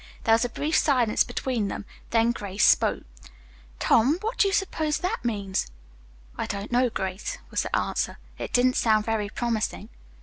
There 0.23 0.33
was 0.33 0.43
a 0.43 0.49
brief 0.49 0.75
silence 0.75 1.23
between 1.23 1.67
them, 1.67 1.85
then 2.09 2.31
Grace 2.31 2.65
spoke. 2.65 3.03
"Tom, 3.77 4.17
what 4.21 4.39
do 4.39 4.47
you 4.47 4.51
suppose 4.51 4.97
that 4.97 5.19
means?" 5.23 5.67
"I 6.39 6.47
don't 6.47 6.71
know, 6.71 6.89
Grace," 6.89 7.37
was 7.51 7.61
the 7.61 7.75
answer. 7.75 8.17
"It 8.39 8.51
didn't 8.51 8.77
sound 8.77 9.05
very 9.05 9.29
promising." 9.29 9.89